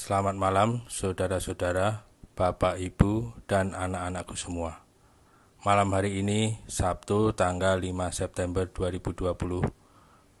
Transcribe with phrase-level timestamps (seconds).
[0.00, 4.80] Selamat malam, saudara-saudara, bapak, ibu, dan anak-anakku semua.
[5.60, 9.60] Malam hari ini, Sabtu tanggal 5 September 2020,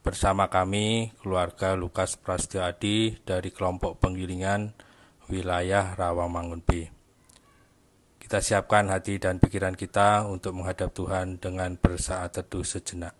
[0.00, 4.72] bersama kami, keluarga Lukas Prasetyo Adi dari kelompok penggilingan
[5.28, 6.88] wilayah Rawamangun B.
[8.16, 13.19] Kita siapkan hati dan pikiran kita untuk menghadap Tuhan dengan bersaat teduh sejenak.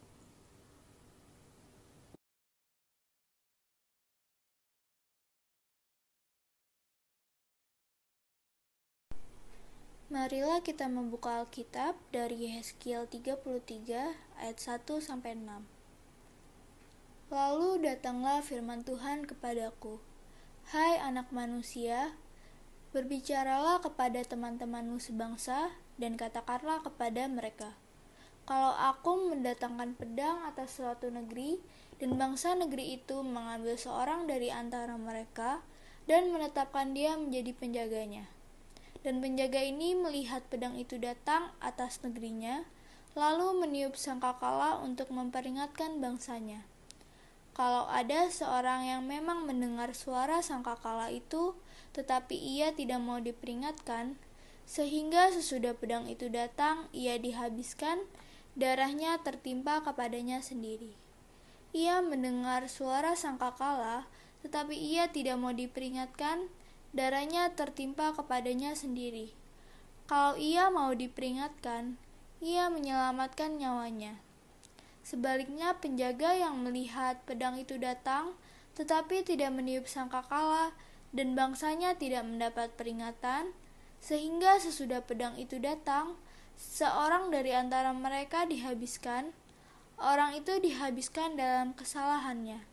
[10.10, 14.10] Marilah kita membuka Alkitab dari Yeskiel 33
[14.42, 15.62] ayat 1 sampai 6.
[17.30, 20.02] Lalu datanglah firman Tuhan kepadaku,
[20.74, 22.18] "Hai anak manusia,
[22.91, 27.79] berbicaralah kepada teman-temanmu sebangsa dan katakanlah kepada mereka,
[28.51, 31.62] kalau aku mendatangkan pedang atas suatu negeri
[32.02, 35.62] dan bangsa negeri itu mengambil seorang dari antara mereka
[36.10, 38.40] dan menetapkan dia menjadi penjaganya."
[39.00, 42.68] Dan penjaga ini melihat pedang itu datang atas negerinya,
[43.16, 46.68] lalu meniup sangkakala untuk memperingatkan bangsanya.
[47.57, 51.57] Kalau ada seorang yang memang mendengar suara sangkakala itu,
[51.96, 54.15] tetapi ia tidak mau diperingatkan,
[54.68, 58.07] sehingga sesudah pedang itu datang, ia dihabiskan,
[58.54, 60.95] darahnya tertimpa kepadanya sendiri.
[61.74, 64.06] Ia mendengar suara sangkakala,
[64.47, 66.47] tetapi ia tidak mau diperingatkan,
[66.91, 69.31] darahnya tertimpa kepadanya sendiri.
[70.10, 71.94] Kalau ia mau diperingatkan,
[72.43, 74.19] ia menyelamatkan nyawanya.
[75.06, 78.34] Sebaliknya, penjaga yang melihat pedang itu datang,
[78.75, 80.75] tetapi tidak meniup sangkakala,
[81.15, 83.54] dan bangsanya tidak mendapat peringatan,
[84.03, 86.19] sehingga sesudah pedang itu datang,
[86.59, 89.31] seorang dari antara mereka dihabiskan.
[90.00, 92.69] Orang itu dihabiskan dalam kesalahannya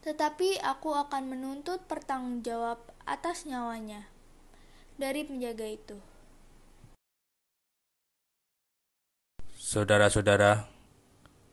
[0.00, 4.08] tetapi aku akan menuntut pertanggungjawab atas nyawanya
[4.96, 5.96] dari penjaga itu.
[9.60, 10.66] Saudara-saudara,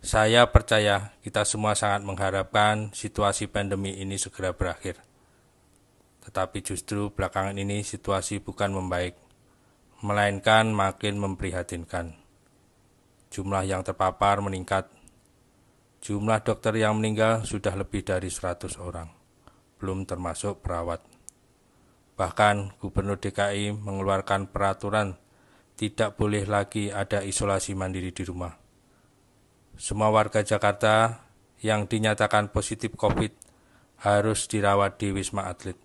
[0.01, 4.97] saya percaya kita semua sangat mengharapkan situasi pandemi ini segera berakhir.
[6.25, 9.13] Tetapi justru belakangan ini situasi bukan membaik,
[10.01, 12.17] melainkan makin memprihatinkan.
[13.29, 14.89] Jumlah yang terpapar meningkat
[15.97, 19.09] Jumlah dokter yang meninggal sudah lebih dari 100 orang,
[19.81, 21.01] belum termasuk perawat.
[22.17, 25.17] Bahkan Gubernur DKI mengeluarkan peraturan
[25.77, 28.53] tidak boleh lagi ada isolasi mandiri di rumah.
[29.77, 31.25] Semua warga Jakarta
[31.61, 33.33] yang dinyatakan positif COVID
[34.05, 35.77] harus dirawat di Wisma Atlet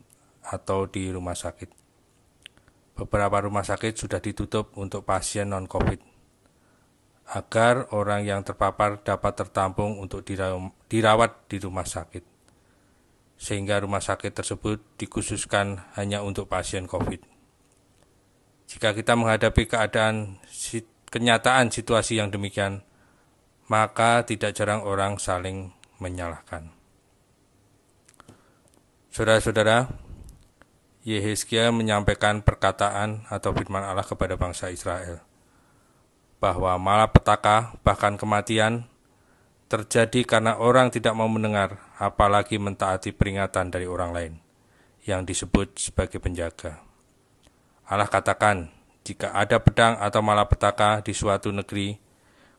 [0.44, 1.68] atau di rumah sakit.
[2.96, 6.11] Beberapa rumah sakit sudah ditutup untuk pasien non-COVID
[7.30, 10.26] agar orang yang terpapar dapat tertampung untuk
[10.90, 12.24] dirawat di rumah sakit.
[13.38, 17.22] Sehingga rumah sakit tersebut dikhususkan hanya untuk pasien COVID.
[18.70, 20.38] Jika kita menghadapi keadaan
[21.10, 22.86] kenyataan situasi yang demikian,
[23.66, 26.70] maka tidak jarang orang saling menyalahkan.
[29.12, 29.92] Saudara-saudara,
[31.02, 35.31] Yehezkiel menyampaikan perkataan atau firman Allah kepada bangsa Israel
[36.42, 38.90] bahwa malapetaka, bahkan kematian,
[39.70, 44.32] terjadi karena orang tidak mau mendengar, apalagi mentaati peringatan dari orang lain,
[45.06, 46.82] yang disebut sebagai penjaga.
[47.86, 48.74] Allah katakan,
[49.06, 51.94] jika ada pedang atau malapetaka di suatu negeri,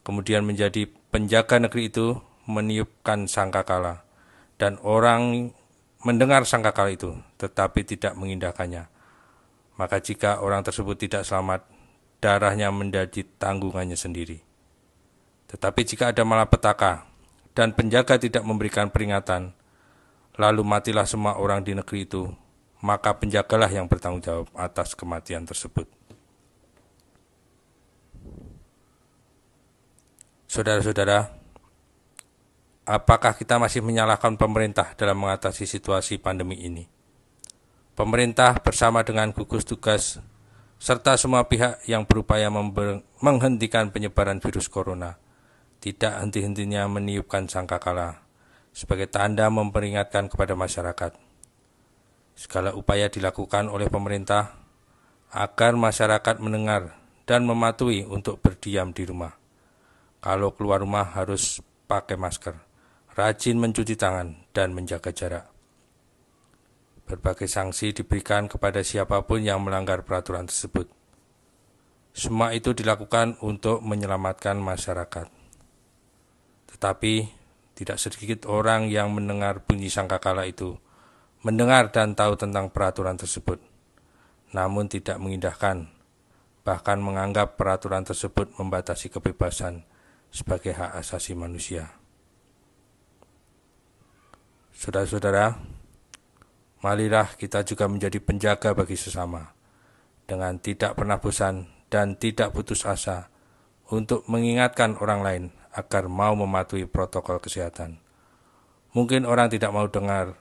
[0.08, 2.16] kemudian menjadi penjaga negeri itu
[2.48, 4.08] meniupkan sangkakala,
[4.56, 5.52] dan orang
[6.08, 8.88] mendengar sangkakala itu, tetapi tidak mengindahkannya.
[9.76, 11.68] Maka jika orang tersebut tidak selamat,
[12.24, 14.40] darahnya menjadi tanggungannya sendiri.
[15.52, 17.04] Tetapi jika ada malapetaka
[17.52, 19.52] dan penjaga tidak memberikan peringatan,
[20.40, 22.32] lalu matilah semua orang di negeri itu,
[22.80, 25.86] maka penjagalah yang bertanggung jawab atas kematian tersebut.
[30.48, 31.34] Saudara-saudara,
[32.88, 36.88] apakah kita masih menyalahkan pemerintah dalam mengatasi situasi pandemi ini?
[37.94, 40.18] Pemerintah bersama dengan gugus tugas
[40.84, 42.52] serta semua pihak yang berupaya
[43.24, 45.16] menghentikan penyebaran virus corona
[45.80, 48.20] tidak henti-hentinya meniupkan sangkakala
[48.76, 51.16] sebagai tanda memperingatkan kepada masyarakat.
[52.36, 54.60] Segala upaya dilakukan oleh pemerintah
[55.32, 59.40] agar masyarakat mendengar dan mematuhi untuk berdiam di rumah.
[60.20, 62.60] Kalau keluar rumah harus pakai masker,
[63.16, 65.53] rajin mencuci tangan, dan menjaga jarak.
[67.14, 70.90] Berbagai sanksi diberikan kepada siapa pun yang melanggar peraturan tersebut.
[72.10, 75.30] Semua itu dilakukan untuk menyelamatkan masyarakat.
[76.74, 77.14] Tetapi
[77.78, 80.74] tidak sedikit orang yang mendengar bunyi sangkakala itu
[81.46, 83.62] mendengar dan tahu tentang peraturan tersebut,
[84.50, 85.94] namun tidak mengindahkan,
[86.66, 89.86] bahkan menganggap peraturan tersebut membatasi kebebasan
[90.34, 91.94] sebagai hak asasi manusia.
[94.74, 95.73] Saudara-saudara,
[96.84, 99.56] marilah kita juga menjadi penjaga bagi sesama,
[100.28, 103.32] dengan tidak pernah bosan dan tidak putus asa
[103.88, 108.04] untuk mengingatkan orang lain agar mau mematuhi protokol kesehatan.
[108.94, 110.38] Mungkin orang tidak mau dengar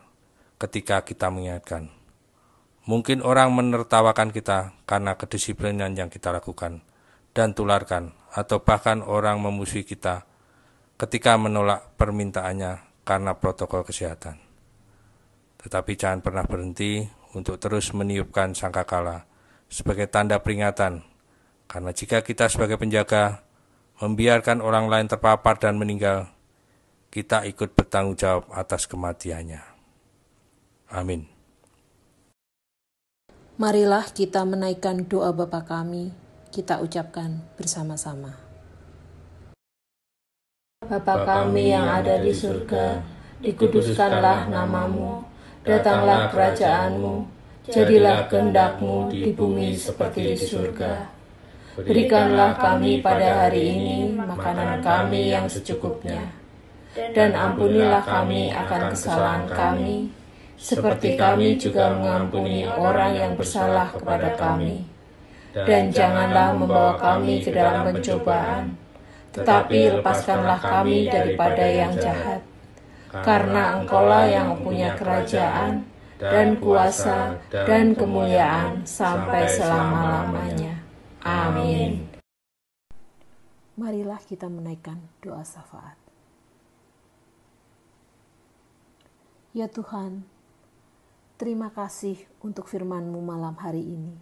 [0.60, 1.88] ketika kita mengingatkan.
[2.82, 6.82] Mungkin orang menertawakan kita karena kedisiplinan yang kita lakukan
[7.32, 10.26] dan tularkan, atau bahkan orang memusuhi kita
[10.98, 14.51] ketika menolak permintaannya karena protokol kesehatan.
[15.62, 17.06] Tetapi jangan pernah berhenti
[17.38, 19.24] untuk terus meniupkan sangkakala
[19.72, 21.00] sebagai tanda peringatan,
[21.64, 23.40] karena jika kita sebagai penjaga
[24.02, 26.28] membiarkan orang lain terpapar dan meninggal,
[27.08, 29.64] kita ikut bertanggung jawab atas kematiannya.
[30.92, 31.24] Amin.
[33.56, 36.12] Marilah kita menaikkan doa Bapa kami,
[36.52, 38.36] kita ucapkan bersama-sama.
[40.84, 43.00] Bapa kami yang ada di surga,
[43.40, 45.31] dikuduskanlah namamu,
[45.62, 47.22] datanglah kerajaanmu,
[47.70, 50.92] jadilah kehendakmu di bumi seperti di surga.
[51.72, 56.20] Berikanlah kami pada hari ini makanan kami yang secukupnya,
[57.16, 60.12] dan ampunilah kami akan kesalahan kami,
[60.60, 64.84] seperti kami juga mengampuni orang yang bersalah kepada kami.
[65.52, 68.72] Dan janganlah membawa kami ke dalam pencobaan,
[69.36, 72.40] tetapi lepaskanlah kami daripada yang jahat.
[73.12, 75.84] Karena engkaulah yang punya kerajaan,
[76.16, 80.80] dan kuasa, dan kemuliaan sampai selama-lamanya.
[81.20, 82.08] Amin.
[83.74, 85.98] Marilah kita menaikkan doa syafaat.
[89.52, 90.24] Ya Tuhan,
[91.36, 94.16] terima kasih untuk firman-Mu malam hari ini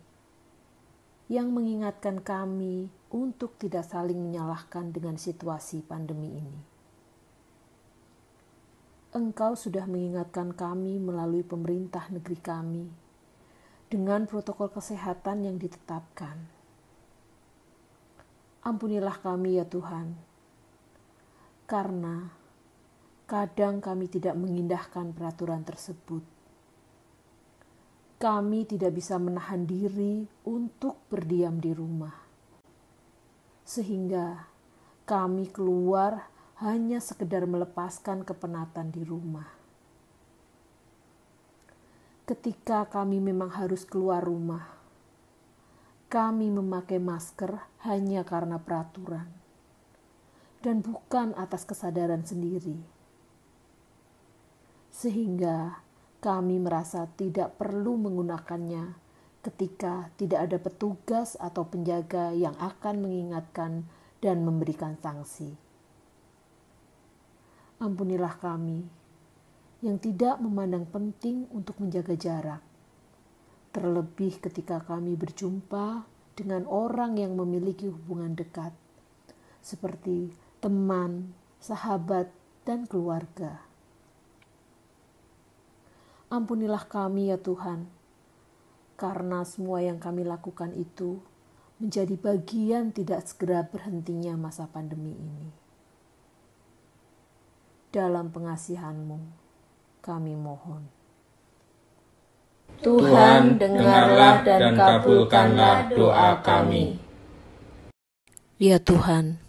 [1.31, 6.70] yang mengingatkan kami untuk tidak saling menyalahkan dengan situasi pandemi ini.
[9.11, 12.87] Engkau sudah mengingatkan kami melalui pemerintah negeri kami
[13.91, 16.61] dengan protokol kesehatan yang ditetapkan
[18.61, 20.13] Ampunilah kami ya Tuhan,
[21.65, 22.29] karena
[23.25, 26.21] kadang kami tidak mengindahkan peraturan tersebut.
[28.21, 32.13] Kami tidak bisa menahan diri untuk berdiam di rumah,
[33.65, 34.45] sehingga
[35.09, 36.29] kami keluar
[36.61, 39.49] hanya sekedar melepaskan kepenatan di rumah.
[42.29, 44.69] Ketika kami memang harus keluar rumah,
[46.13, 49.25] kami memakai masker hanya karena peraturan
[50.61, 52.77] dan bukan atas kesadaran sendiri,
[54.93, 55.81] sehingga
[56.21, 59.01] kami merasa tidak perlu menggunakannya
[59.41, 63.89] ketika tidak ada petugas atau penjaga yang akan mengingatkan
[64.21, 65.70] dan memberikan sanksi.
[67.81, 68.85] Ampunilah kami
[69.81, 72.61] yang tidak memandang penting untuk menjaga jarak
[73.71, 76.03] terlebih ketika kami berjumpa
[76.35, 78.75] dengan orang yang memiliki hubungan dekat,
[79.63, 81.31] seperti teman,
[81.63, 82.29] sahabat,
[82.67, 83.63] dan keluarga.
[86.31, 87.87] Ampunilah kami, ya Tuhan,
[88.99, 91.23] karena semua yang kami lakukan itu
[91.81, 95.60] menjadi bagian tidak segera berhentinya masa pandemi ini.
[97.91, 99.19] Dalam pengasihan-Mu,
[99.99, 100.87] kami mohon.
[102.87, 107.03] Tuhan, dengarlah dan kabulkanlah doa kami.
[108.63, 109.43] Ya Tuhan,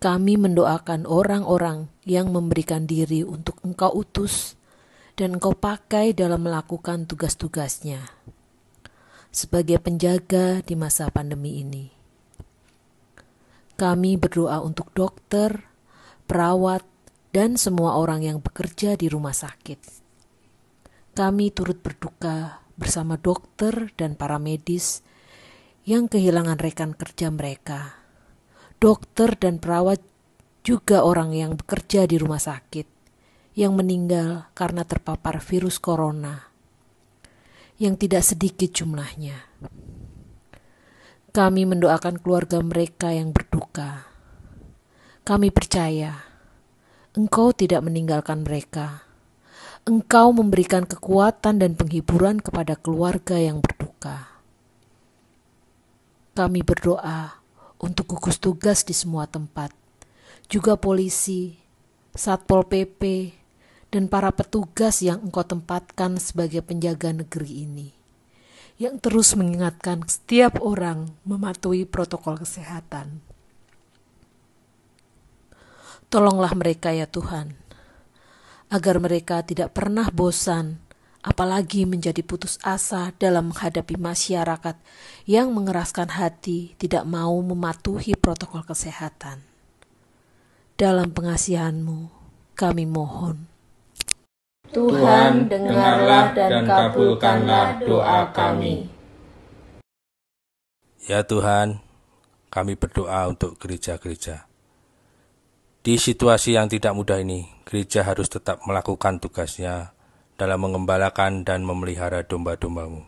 [0.00, 4.56] kami mendoakan orang-orang yang memberikan diri untuk Engkau utus
[5.20, 8.00] dan Engkau pakai dalam melakukan tugas-tugasnya
[9.28, 11.92] sebagai penjaga di masa pandemi ini.
[13.76, 15.68] Kami berdoa untuk dokter,
[16.24, 16.95] perawat,
[17.36, 19.96] dan semua orang yang bekerja di rumah sakit
[21.16, 25.00] kami turut berduka bersama dokter dan para medis
[25.88, 27.96] yang kehilangan rekan kerja mereka.
[28.76, 30.04] Dokter dan perawat
[30.60, 32.84] juga orang yang bekerja di rumah sakit
[33.56, 36.52] yang meninggal karena terpapar virus corona
[37.80, 39.40] yang tidak sedikit jumlahnya.
[41.32, 44.04] Kami mendoakan keluarga mereka yang berduka.
[45.24, 46.25] Kami percaya
[47.16, 49.06] Engkau tidak meninggalkan mereka
[49.86, 54.42] Engkau memberikan kekuatan dan penghiburan kepada keluarga yang berduka.
[56.34, 57.38] Kami berdoa
[57.78, 59.70] untuk gugus tugas di semua tempat,
[60.50, 61.54] juga polisi,
[62.18, 63.30] satpol pp,
[63.94, 67.94] dan para petugas yang Engkau tempatkan sebagai penjaga negeri ini,
[68.82, 73.22] yang terus mengingatkan setiap orang mematuhi protokol kesehatan.
[76.06, 77.58] Tolonglah mereka, ya Tuhan,
[78.70, 80.86] agar mereka tidak pernah bosan
[81.26, 84.78] apalagi menjadi putus asa dalam menghadapi masyarakat
[85.26, 89.42] yang mengeraskan hati tidak mau mematuhi protokol kesehatan.
[90.78, 92.14] Dalam pengasihanmu,
[92.54, 93.50] kami mohon.
[94.70, 98.86] Tuhan, dengarlah dan kabulkanlah doa kami.
[101.06, 101.82] Ya Tuhan,
[102.50, 104.46] kami berdoa untuk gereja-gereja.
[105.86, 109.94] Di situasi yang tidak mudah ini, gereja harus tetap melakukan tugasnya
[110.34, 113.06] dalam mengembalakan dan memelihara domba-dombamu.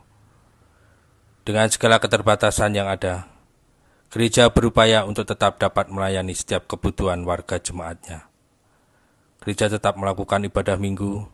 [1.43, 3.27] Dengan segala keterbatasan yang ada,
[4.07, 8.31] gereja berupaya untuk tetap dapat melayani setiap kebutuhan warga jemaatnya.
[9.43, 11.27] Gereja tetap melakukan ibadah minggu,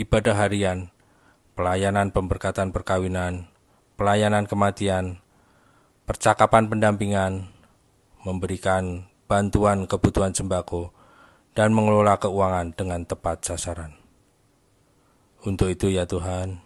[0.00, 0.88] ibadah harian,
[1.52, 3.52] pelayanan pemberkatan perkawinan,
[4.00, 5.20] pelayanan kematian,
[6.08, 7.52] percakapan pendampingan,
[8.24, 10.94] memberikan bantuan kebutuhan sembako,
[11.52, 13.94] dan mengelola keuangan dengan tepat sasaran.
[15.46, 16.58] Untuk itu ya Tuhan,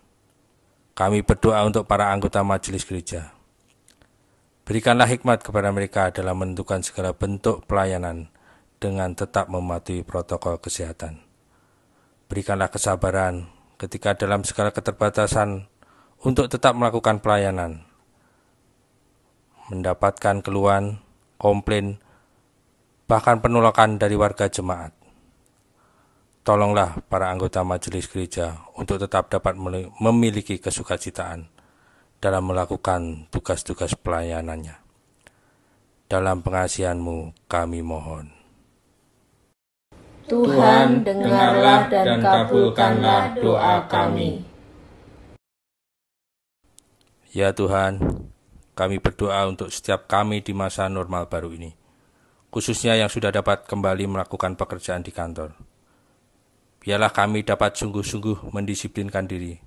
[0.96, 3.32] kami berdoa untuk para anggota majelis gereja.
[4.64, 8.30] Berikanlah hikmat kepada mereka dalam menentukan segala bentuk pelayanan
[8.80, 11.20] dengan tetap mematuhi protokol kesehatan.
[12.30, 15.66] Berikanlah kesabaran ketika dalam segala keterbatasan
[16.22, 17.82] untuk tetap melakukan pelayanan,
[19.72, 21.00] mendapatkan keluhan,
[21.40, 21.98] komplain,
[23.10, 24.94] bahkan penolakan dari warga jemaat.
[26.46, 29.58] Tolonglah para anggota majelis gereja untuk tetap dapat
[29.98, 31.50] memiliki kesukacitaan
[32.22, 34.78] dalam melakukan tugas-tugas pelayanannya.
[36.06, 38.30] Dalam pengasihanmu kami mohon.
[40.30, 44.46] Tuhan, dengarlah dan kabulkanlah doa kami.
[47.34, 47.98] Ya Tuhan,
[48.78, 51.74] kami berdoa untuk setiap kami di masa normal baru ini,
[52.50, 55.54] khususnya yang sudah dapat kembali melakukan pekerjaan di kantor
[56.80, 59.60] biarlah kami dapat sungguh-sungguh mendisiplinkan diri.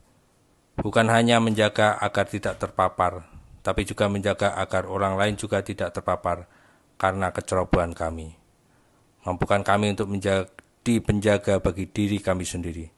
[0.73, 3.29] Bukan hanya menjaga agar tidak terpapar,
[3.61, 6.49] tapi juga menjaga agar orang lain juga tidak terpapar
[6.97, 8.33] karena kecerobohan kami.
[9.21, 12.89] Mampukan kami untuk menjadi penjaga bagi diri kami sendiri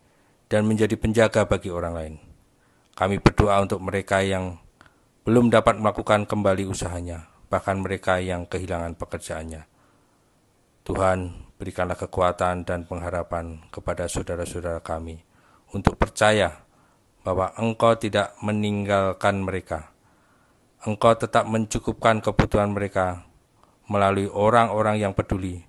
[0.48, 2.16] dan menjadi penjaga bagi orang lain.
[2.96, 4.56] Kami berdoa untuk mereka yang
[5.28, 9.75] belum dapat melakukan kembali usahanya, bahkan mereka yang kehilangan pekerjaannya.
[10.86, 15.18] Tuhan, berikanlah kekuatan dan pengharapan kepada saudara-saudara kami
[15.74, 16.62] untuk percaya
[17.26, 19.90] bahwa Engkau tidak meninggalkan mereka.
[20.86, 23.26] Engkau tetap mencukupkan kebutuhan mereka
[23.90, 25.66] melalui orang-orang yang peduli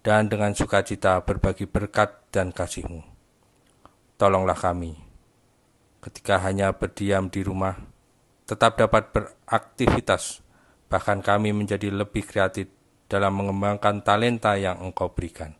[0.00, 3.04] dan dengan sukacita berbagi berkat dan kasih-Mu.
[4.16, 4.96] Tolonglah kami,
[6.00, 7.76] ketika hanya berdiam di rumah,
[8.48, 10.40] tetap dapat beraktivitas,
[10.88, 12.72] bahkan kami menjadi lebih kreatif
[13.14, 15.54] dalam mengembangkan talenta yang Engkau berikan.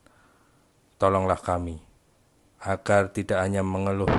[0.99, 1.79] Tolonglah kami,
[2.59, 4.11] agar tidak hanya mengeluh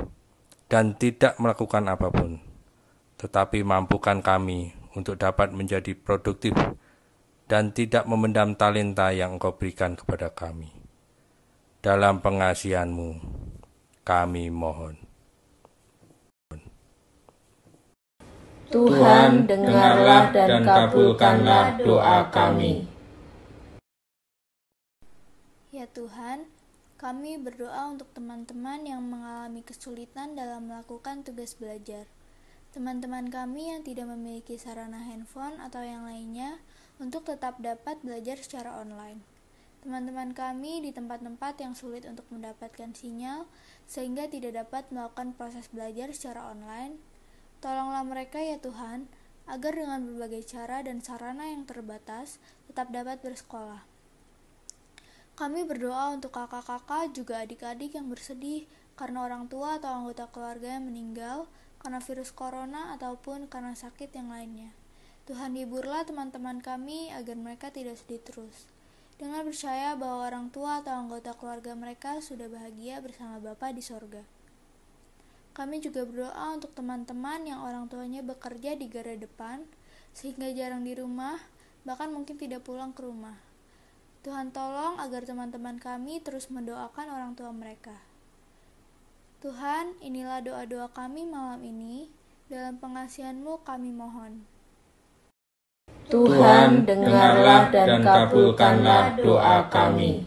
[0.71, 2.39] dan tidak melakukan apa pun,
[3.19, 6.55] tetapi mampukan kami untuk dapat menjadi produktif
[7.51, 10.71] dan tidak memendam talenta yang Engkau berikan kepada kami.
[11.83, 13.19] Dalam pengasihanmu,
[14.07, 14.95] kami mohon.
[18.71, 22.94] Tuhan, dengarlah dan kabulkanlah doa kami.
[25.89, 26.49] Tuhan,
[26.95, 32.07] kami berdoa untuk teman-teman yang mengalami kesulitan dalam melakukan tugas belajar.
[32.71, 36.59] Teman-teman kami yang tidak memiliki sarana handphone atau yang lainnya
[36.99, 39.23] untuk tetap dapat belajar secara online.
[39.85, 43.45] Teman-teman kami di tempat-tempat yang sulit untuk mendapatkan sinyal
[43.85, 46.97] sehingga tidak dapat melakukan proses belajar secara online.
[47.61, 49.05] Tolonglah mereka ya Tuhan,
[49.45, 53.94] agar dengan berbagai cara dan sarana yang terbatas tetap dapat bersekolah.
[55.35, 58.63] Kami berdoa untuk kakak-kakak juga adik-adik yang bersedih
[58.95, 61.51] karena orang tua atau anggota keluarga yang meninggal
[61.83, 64.71] karena virus corona ataupun karena sakit yang lainnya.
[65.27, 68.71] Tuhan hiburlah teman-teman kami agar mereka tidak sedih terus.
[69.19, 74.23] Dengan percaya bahwa orang tua atau anggota keluarga mereka sudah bahagia bersama Bapa di sorga.
[75.51, 79.63] Kami juga berdoa untuk teman-teman yang orang tuanya bekerja di garda depan,
[80.11, 81.39] sehingga jarang di rumah,
[81.87, 83.44] bahkan mungkin tidak pulang ke rumah.
[84.25, 87.93] Tuhan tolong agar teman-teman kami terus mendoakan orang tua mereka.
[89.37, 92.09] Tuhan, inilah doa-doa kami malam ini.
[92.49, 94.41] Dalam pengasihanmu kami mohon.
[96.09, 100.25] Tuhan, dengarlah dan kabulkanlah doa kami.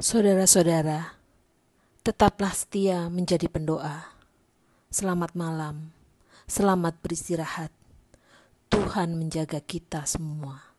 [0.00, 1.12] Saudara-saudara,
[2.00, 4.16] tetaplah setia menjadi pendoa.
[4.88, 5.92] Selamat malam,
[6.48, 7.68] selamat beristirahat.
[8.72, 10.75] Tuhan menjaga kita semua.